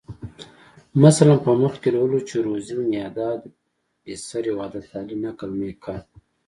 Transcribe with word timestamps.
مثلاً 1.03 1.35
په 1.45 1.51
مخ 1.61 1.73
کې 1.81 1.89
لولو 1.95 2.19
چې 2.29 2.35
روزي 2.47 2.75
میاداد 2.91 3.41
پسر 4.03 4.43
وحدت 4.57 4.85
علي 4.97 5.15
نقل 5.25 5.49
میکرد. 5.61 6.05